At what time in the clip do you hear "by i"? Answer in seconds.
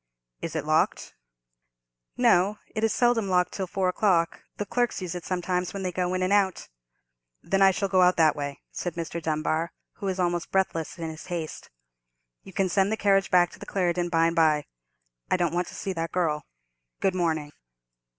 14.35-15.37